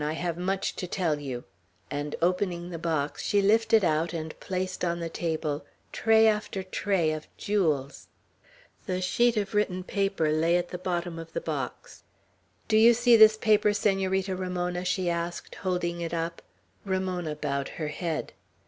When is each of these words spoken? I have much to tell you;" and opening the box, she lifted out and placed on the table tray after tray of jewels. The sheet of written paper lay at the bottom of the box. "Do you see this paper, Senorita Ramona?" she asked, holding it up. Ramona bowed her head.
I 0.03 0.13
have 0.13 0.35
much 0.35 0.75
to 0.77 0.87
tell 0.87 1.19
you;" 1.19 1.43
and 1.91 2.15
opening 2.23 2.71
the 2.71 2.79
box, 2.79 3.21
she 3.23 3.39
lifted 3.39 3.85
out 3.85 4.13
and 4.13 4.33
placed 4.39 4.83
on 4.83 4.99
the 4.99 5.09
table 5.09 5.63
tray 5.91 6.25
after 6.27 6.63
tray 6.63 7.11
of 7.11 7.27
jewels. 7.37 8.07
The 8.87 8.99
sheet 8.99 9.37
of 9.37 9.53
written 9.53 9.83
paper 9.83 10.31
lay 10.31 10.57
at 10.57 10.69
the 10.69 10.79
bottom 10.79 11.19
of 11.19 11.33
the 11.33 11.39
box. 11.39 12.01
"Do 12.67 12.77
you 12.77 12.95
see 12.95 13.15
this 13.15 13.37
paper, 13.37 13.73
Senorita 13.73 14.35
Ramona?" 14.35 14.85
she 14.85 15.07
asked, 15.07 15.53
holding 15.53 16.01
it 16.01 16.15
up. 16.15 16.41
Ramona 16.83 17.35
bowed 17.35 17.69
her 17.77 17.89
head. 17.89 18.33